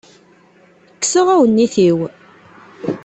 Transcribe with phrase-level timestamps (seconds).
[0.95, 1.99] Kkseɣ awennit-iw.